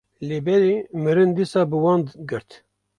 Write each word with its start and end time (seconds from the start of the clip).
lêbelê 0.27 0.75
mirin 1.03 1.31
dîsa 1.37 1.61
bi 1.69 1.77
wan 1.83 2.01
girt. 2.29 2.49